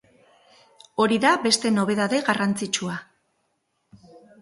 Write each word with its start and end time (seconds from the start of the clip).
Hori 1.03 1.19
da 1.27 1.35
beste 1.45 1.73
nobedade 1.77 2.25
garrantzitsua. 2.33 3.01